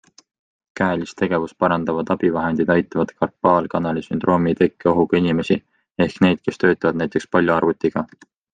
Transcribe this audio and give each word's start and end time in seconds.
Käelist 0.79 1.17
tegevust 1.19 1.55
parendavad 1.63 2.13
abivahendid 2.15 2.71
aitavad 2.77 3.13
karpaalkanali 3.19 4.03
sündroomi 4.07 4.55
tekke 4.63 4.91
ohuga 4.95 5.23
inimesi 5.23 5.61
ehk 6.07 6.19
neid, 6.27 6.45
kes 6.49 6.61
töötavad 6.65 7.03
näiteks 7.05 7.33
palju 7.37 7.59
arvutiga. 7.61 8.09